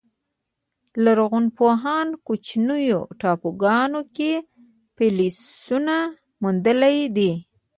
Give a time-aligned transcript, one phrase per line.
[1.03, 4.31] لرغونپوهانو کوچنیو ټاپوګانو کې
[4.95, 5.95] فسیلونه
[6.41, 7.31] موندلي دي.